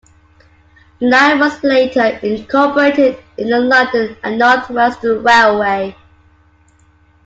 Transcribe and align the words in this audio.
The 0.99 1.05
line 1.07 1.37
was 1.37 1.63
later 1.63 2.01
incorporated 2.23 3.19
in 3.37 3.51
the 3.51 3.59
London 3.59 4.17
and 4.23 4.39
North 4.39 4.67
Western 4.71 5.21
Railway. 5.21 5.95